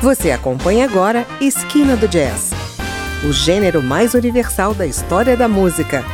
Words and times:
Você 0.00 0.30
acompanha 0.30 0.84
agora 0.84 1.26
Esquina 1.40 1.96
do 1.96 2.06
Jazz, 2.06 2.52
o 3.28 3.32
gênero 3.32 3.82
mais 3.82 4.14
universal 4.14 4.72
da 4.72 4.86
história 4.86 5.36
da 5.36 5.48
música. 5.48 6.04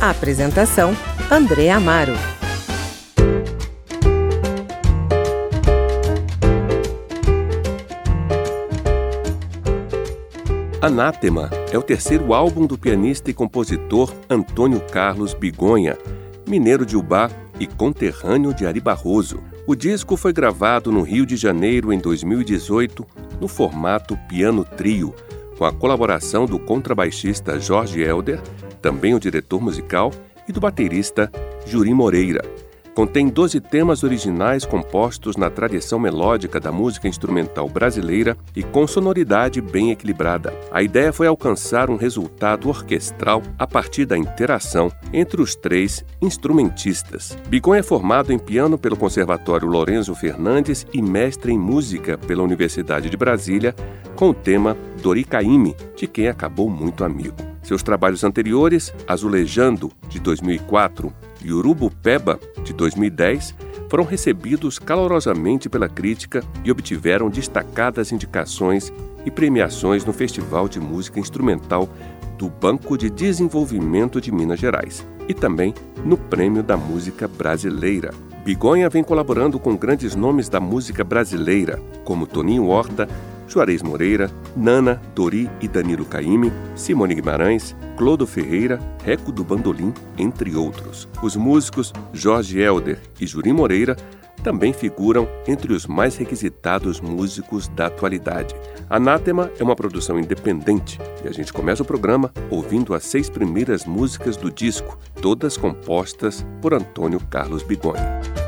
A 0.00 0.10
apresentação: 0.10 0.96
André 1.28 1.68
Amaro. 1.68 2.12
Anátema 10.80 11.50
é 11.72 11.76
o 11.76 11.82
terceiro 11.82 12.32
álbum 12.32 12.66
do 12.66 12.78
pianista 12.78 13.32
e 13.32 13.34
compositor 13.34 14.14
Antônio 14.30 14.80
Carlos 14.92 15.34
Bigonha, 15.34 15.98
mineiro 16.46 16.86
de 16.86 16.96
Ubá 16.96 17.28
e 17.58 17.66
conterrâneo 17.66 18.54
de 18.54 18.64
Ari 18.64 18.80
Barroso. 18.80 19.42
O 19.66 19.74
disco 19.74 20.14
foi 20.14 20.30
gravado 20.30 20.92
no 20.92 21.00
Rio 21.00 21.24
de 21.24 21.36
Janeiro 21.36 21.90
em 21.90 21.98
2018 21.98 23.06
no 23.40 23.48
formato 23.48 24.14
piano 24.28 24.62
trio, 24.62 25.14
com 25.56 25.64
a 25.64 25.72
colaboração 25.72 26.44
do 26.44 26.58
contrabaixista 26.58 27.58
Jorge 27.58 28.02
Elder, 28.02 28.42
também 28.82 29.14
o 29.14 29.20
diretor 29.20 29.62
musical, 29.62 30.12
e 30.46 30.52
do 30.52 30.60
baterista 30.60 31.32
Juri 31.66 31.94
Moreira. 31.94 32.44
Contém 32.94 33.28
12 33.28 33.60
temas 33.60 34.04
originais 34.04 34.64
compostos 34.64 35.36
na 35.36 35.50
tradição 35.50 35.98
melódica 35.98 36.60
da 36.60 36.70
música 36.70 37.08
instrumental 37.08 37.68
brasileira 37.68 38.36
e 38.54 38.62
com 38.62 38.86
sonoridade 38.86 39.60
bem 39.60 39.90
equilibrada. 39.90 40.54
A 40.70 40.80
ideia 40.80 41.12
foi 41.12 41.26
alcançar 41.26 41.90
um 41.90 41.96
resultado 41.96 42.68
orquestral 42.68 43.42
a 43.58 43.66
partir 43.66 44.06
da 44.06 44.16
interação 44.16 44.92
entre 45.12 45.42
os 45.42 45.56
três 45.56 46.04
instrumentistas. 46.22 47.36
Bigon 47.48 47.74
é 47.74 47.82
formado 47.82 48.32
em 48.32 48.38
piano 48.38 48.78
pelo 48.78 48.96
Conservatório 48.96 49.66
Lourenço 49.66 50.14
Fernandes 50.14 50.86
e 50.92 51.02
mestre 51.02 51.50
em 51.50 51.58
música 51.58 52.16
pela 52.16 52.44
Universidade 52.44 53.10
de 53.10 53.16
Brasília, 53.16 53.74
com 54.14 54.30
o 54.30 54.34
tema 54.34 54.76
Doricaime, 55.02 55.74
de 55.96 56.06
quem 56.06 56.28
acabou 56.28 56.70
muito 56.70 57.02
amigo. 57.02 57.54
Seus 57.64 57.82
trabalhos 57.82 58.22
anteriores, 58.22 58.94
Azulejando, 59.08 59.90
de 60.06 60.20
2004, 60.20 61.12
e 61.44 61.52
Urubu 61.52 61.90
Peba, 61.90 62.40
de 62.64 62.72
2010, 62.72 63.54
foram 63.88 64.04
recebidos 64.04 64.78
calorosamente 64.78 65.68
pela 65.68 65.88
crítica 65.88 66.42
e 66.64 66.70
obtiveram 66.70 67.28
destacadas 67.28 68.10
indicações 68.10 68.92
e 69.24 69.30
premiações 69.30 70.04
no 70.04 70.12
Festival 70.12 70.68
de 70.68 70.80
Música 70.80 71.20
Instrumental 71.20 71.88
do 72.44 72.50
Banco 72.50 72.98
de 72.98 73.08
Desenvolvimento 73.08 74.20
de 74.20 74.30
Minas 74.30 74.60
Gerais 74.60 75.06
e 75.26 75.32
também 75.32 75.72
no 76.04 76.14
Prêmio 76.14 76.62
da 76.62 76.76
Música 76.76 77.26
Brasileira. 77.26 78.12
Bigonha 78.44 78.90
vem 78.90 79.02
colaborando 79.02 79.58
com 79.58 79.74
grandes 79.74 80.14
nomes 80.14 80.46
da 80.50 80.60
música 80.60 81.02
brasileira, 81.02 81.80
como 82.04 82.26
Toninho 82.26 82.66
Horta, 82.66 83.08
Juarez 83.48 83.80
Moreira, 83.80 84.30
Nana, 84.54 85.00
Dori 85.14 85.50
e 85.58 85.66
Danilo 85.66 86.04
Caime, 86.04 86.52
Simone 86.74 87.14
Guimarães, 87.14 87.74
Clodo 87.96 88.26
Ferreira, 88.26 88.78
Reco 89.02 89.32
do 89.32 89.42
Bandolim, 89.42 89.94
entre 90.18 90.54
outros. 90.54 91.08
Os 91.22 91.36
músicos 91.36 91.94
Jorge 92.12 92.60
Elder 92.60 93.00
e 93.18 93.26
Juri 93.26 93.54
Moreira 93.54 93.96
também 94.44 94.74
figuram 94.74 95.26
entre 95.48 95.72
os 95.72 95.86
mais 95.86 96.16
requisitados 96.16 97.00
músicos 97.00 97.66
da 97.68 97.86
atualidade. 97.86 98.54
Anátema 98.88 99.50
é 99.58 99.64
uma 99.64 99.74
produção 99.74 100.20
independente 100.20 101.00
e 101.24 101.28
a 101.28 101.32
gente 101.32 101.52
começa 101.52 101.82
o 101.82 101.86
programa 101.86 102.30
ouvindo 102.50 102.94
as 102.94 103.04
seis 103.04 103.30
primeiras 103.30 103.86
músicas 103.86 104.36
do 104.36 104.50
disco, 104.50 104.98
todas 105.20 105.56
compostas 105.56 106.46
por 106.60 106.74
Antônio 106.74 107.18
Carlos 107.30 107.62
Bigonha. 107.62 108.43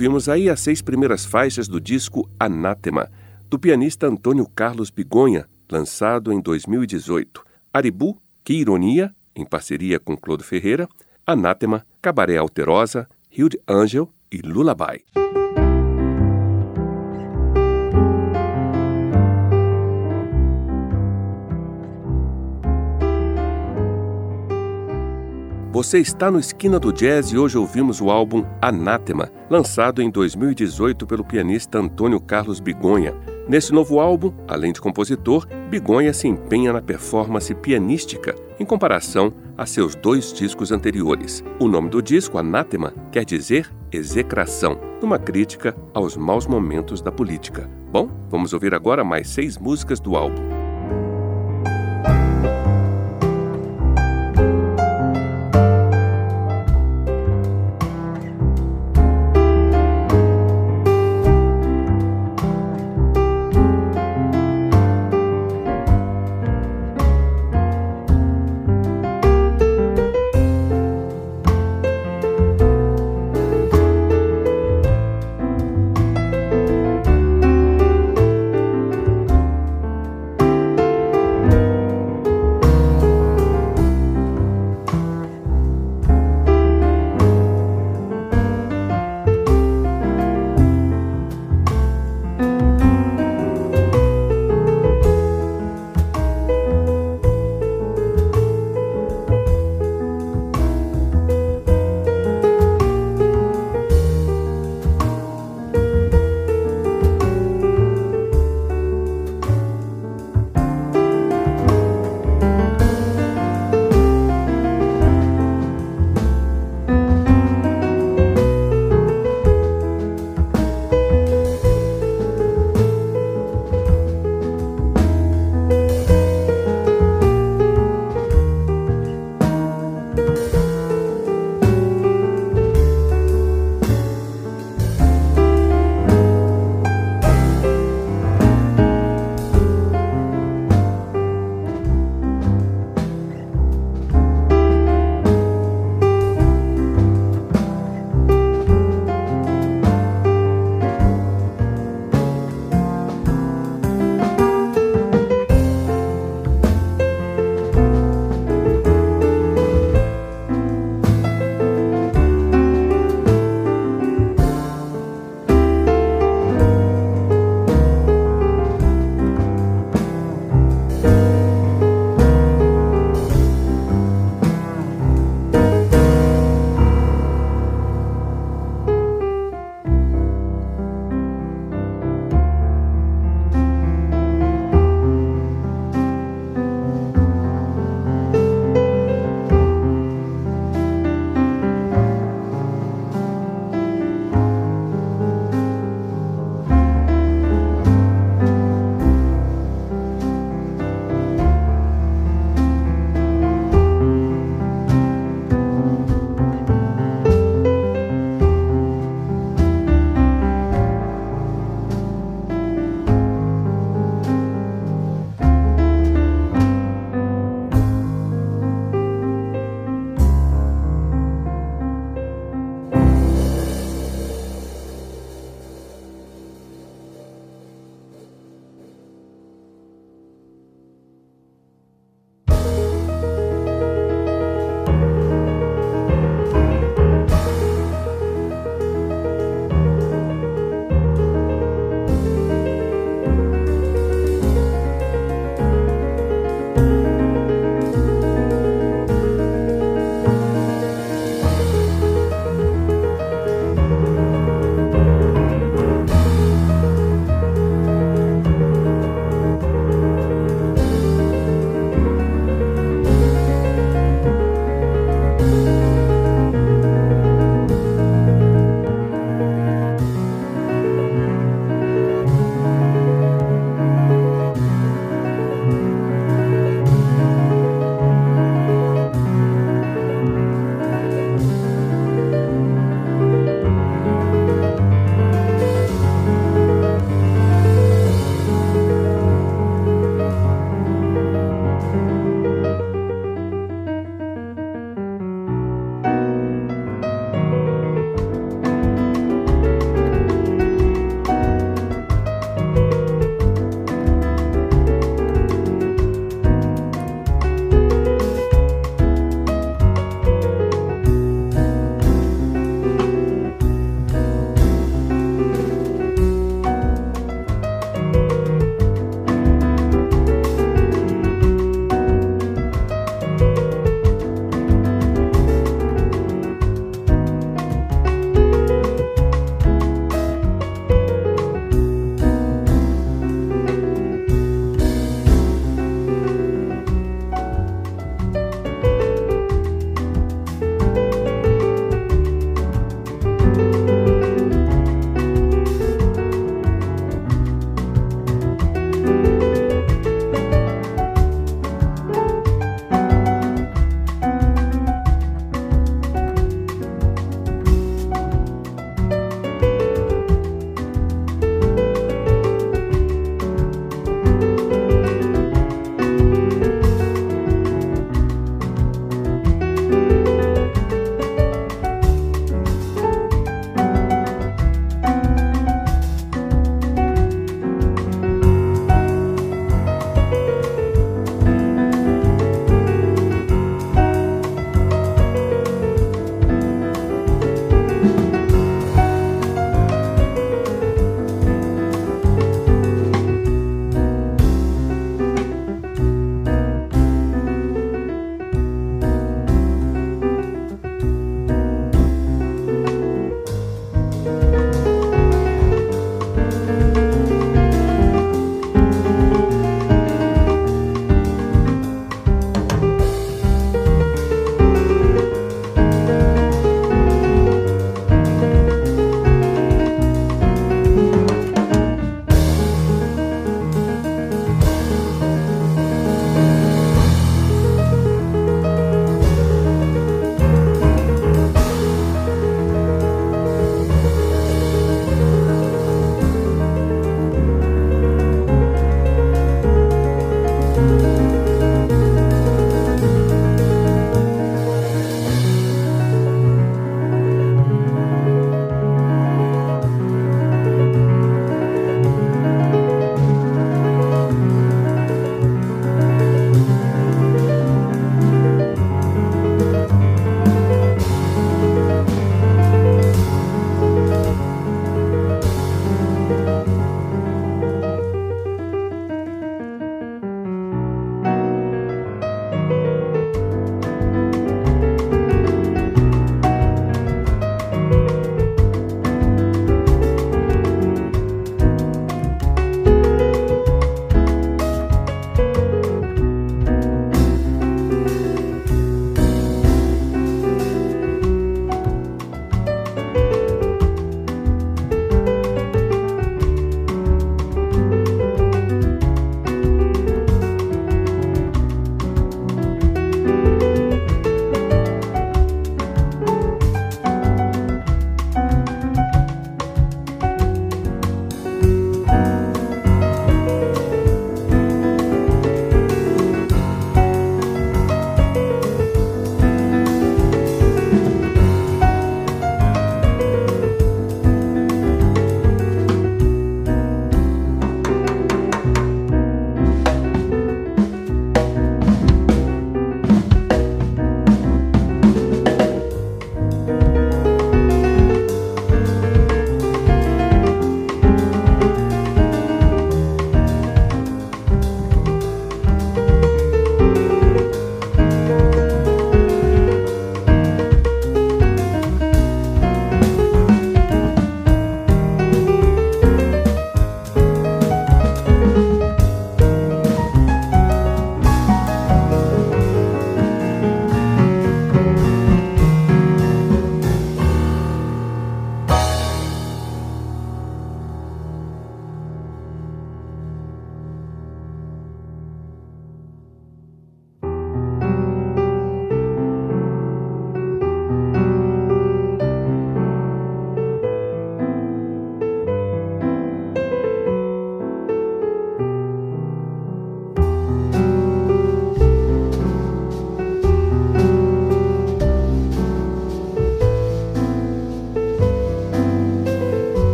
Ouvimos 0.00 0.30
aí 0.30 0.48
as 0.48 0.60
seis 0.60 0.80
primeiras 0.80 1.26
faixas 1.26 1.68
do 1.68 1.78
disco 1.78 2.26
Anátema, 2.40 3.10
do 3.50 3.58
pianista 3.58 4.06
Antônio 4.06 4.48
Carlos 4.48 4.88
Bigonha, 4.88 5.46
lançado 5.70 6.32
em 6.32 6.40
2018. 6.40 7.44
Aribu, 7.70 8.16
Que 8.42 8.54
Ironia, 8.54 9.14
em 9.36 9.44
parceria 9.44 10.00
com 10.00 10.16
Claude 10.16 10.42
Ferreira, 10.42 10.88
Anátema, 11.26 11.84
Cabaré 12.00 12.38
Alterosa, 12.38 13.06
Hilde 13.30 13.60
Angel 13.68 14.10
e 14.32 14.38
Lullaby. 14.38 15.04
Você 25.72 26.00
está 26.00 26.32
no 26.32 26.40
Esquina 26.40 26.80
do 26.80 26.92
Jazz 26.92 27.30
e 27.30 27.38
hoje 27.38 27.56
ouvimos 27.56 28.00
o 28.00 28.10
álbum 28.10 28.44
Anátema, 28.60 29.30
lançado 29.48 30.02
em 30.02 30.10
2018 30.10 31.06
pelo 31.06 31.24
pianista 31.24 31.78
Antônio 31.78 32.20
Carlos 32.20 32.58
Bigonha. 32.58 33.14
Nesse 33.48 33.72
novo 33.72 34.00
álbum, 34.00 34.34
além 34.48 34.72
de 34.72 34.80
compositor, 34.80 35.46
Bigonha 35.70 36.12
se 36.12 36.26
empenha 36.26 36.72
na 36.72 36.82
performance 36.82 37.54
pianística 37.54 38.34
em 38.58 38.64
comparação 38.64 39.32
a 39.56 39.64
seus 39.64 39.94
dois 39.94 40.32
discos 40.32 40.72
anteriores. 40.72 41.44
O 41.60 41.68
nome 41.68 41.88
do 41.88 42.02
disco, 42.02 42.36
Anátema, 42.36 42.92
quer 43.12 43.24
dizer 43.24 43.70
execração, 43.92 44.76
numa 45.00 45.20
crítica 45.20 45.76
aos 45.94 46.16
maus 46.16 46.48
momentos 46.48 47.00
da 47.00 47.12
política. 47.12 47.70
Bom, 47.92 48.10
vamos 48.28 48.52
ouvir 48.52 48.74
agora 48.74 49.04
mais 49.04 49.28
seis 49.28 49.56
músicas 49.56 50.00
do 50.00 50.16
álbum. 50.16 50.59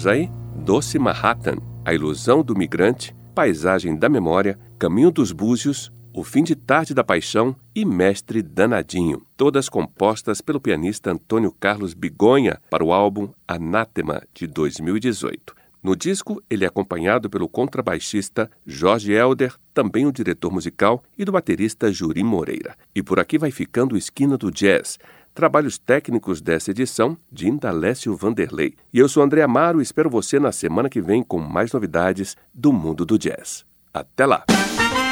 Ouvimos 0.00 0.06
aí 0.06 0.30
Doce 0.64 0.98
Manhattan, 0.98 1.56
A 1.84 1.92
Ilusão 1.92 2.42
do 2.42 2.56
Migrante, 2.56 3.14
Paisagem 3.34 3.98
da 3.98 4.08
Memória, 4.08 4.58
Caminho 4.78 5.10
dos 5.10 5.30
Búzios, 5.30 5.92
O 6.14 6.24
Fim 6.24 6.42
de 6.42 6.54
Tarde 6.54 6.94
da 6.94 7.04
Paixão 7.04 7.54
e 7.74 7.84
Mestre 7.84 8.40
Danadinho, 8.40 9.22
todas 9.36 9.68
compostas 9.68 10.40
pelo 10.40 10.58
pianista 10.58 11.10
Antônio 11.10 11.52
Carlos 11.52 11.92
Bigonha 11.92 12.58
para 12.70 12.82
o 12.82 12.94
álbum 12.94 13.28
Anátema 13.46 14.22
de 14.32 14.46
2018. 14.46 15.54
No 15.82 15.96
disco, 15.96 16.42
ele 16.48 16.64
é 16.64 16.68
acompanhado 16.68 17.28
pelo 17.28 17.48
contrabaixista 17.48 18.50
Jorge 18.66 19.12
Elder, 19.12 19.54
também 19.72 20.06
o 20.06 20.12
diretor 20.12 20.50
musical, 20.50 21.02
e 21.16 21.24
do 21.24 21.32
baterista 21.32 21.90
Juri 21.90 22.22
Moreira. 22.22 22.74
E 22.94 23.02
por 23.02 23.18
aqui 23.18 23.38
vai 23.38 23.50
ficando 23.50 23.96
Esquina 23.96 24.36
do 24.36 24.50
Jazz, 24.50 24.98
trabalhos 25.40 25.78
técnicos 25.78 26.42
dessa 26.42 26.70
edição 26.70 27.16
de 27.32 27.48
Indalécio 27.48 28.14
Vanderlei. 28.14 28.74
E 28.92 28.98
eu 28.98 29.08
sou 29.08 29.22
André 29.22 29.40
Amaro 29.40 29.80
e 29.80 29.82
espero 29.82 30.10
você 30.10 30.38
na 30.38 30.52
semana 30.52 30.90
que 30.90 31.00
vem 31.00 31.22
com 31.22 31.38
mais 31.38 31.72
novidades 31.72 32.36
do 32.52 32.74
mundo 32.74 33.06
do 33.06 33.18
jazz. 33.18 33.64
Até 33.92 34.26
lá! 34.26 34.44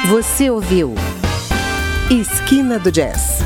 Você 0.07 0.51
ouviu 0.51 0.93
Esquina 2.11 2.77
do 2.77 2.91
Jazz 2.91 3.39